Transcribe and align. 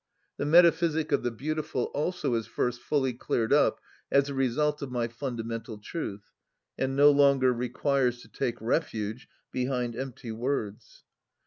The 0.37 0.47
metaphysic 0.47 1.11
of 1.11 1.21
the 1.21 1.29
beautiful 1.29 1.83
also 1.93 2.33
is 2.33 2.47
first 2.47 2.81
fully 2.81 3.13
cleared 3.13 3.53
up 3.53 3.79
as 4.11 4.29
a 4.29 4.33
result 4.33 4.81
of 4.81 4.89
my 4.91 5.07
fundamental 5.07 5.77
truth, 5.77 6.31
and 6.75 6.95
no 6.95 7.11
longer 7.11 7.53
requires 7.53 8.19
to 8.23 8.27
take 8.27 8.59
refuge 8.61 9.27
behind 9.51 9.95
empty 9.95 10.31
words. 10.31 11.03